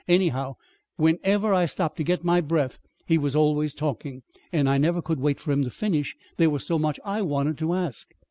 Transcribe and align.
Anyhow, 0.07 0.55
whenever 0.95 1.53
I 1.53 1.67
stopped 1.67 1.97
to 1.97 2.03
get 2.03 2.23
my 2.23 2.41
breath 2.41 2.79
he 3.05 3.19
was 3.19 3.35
always 3.35 3.75
talking; 3.75 4.23
and 4.51 4.67
I 4.67 4.79
never 4.79 4.99
could 4.99 5.19
wait 5.19 5.39
for 5.39 5.51
him 5.51 5.63
to 5.63 5.69
finish, 5.69 6.15
there 6.37 6.49
was 6.49 6.65
so 6.65 6.79
much 6.79 6.99
I 7.05 7.21
wanted 7.21 7.59
to 7.59 7.73
ask. 7.75 8.11